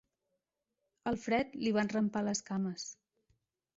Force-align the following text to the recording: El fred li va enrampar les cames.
El 1.11 1.19
fred 1.25 1.53
li 1.65 1.75
va 1.75 1.83
enrampar 1.85 2.27
les 2.31 2.45
cames. 2.51 2.89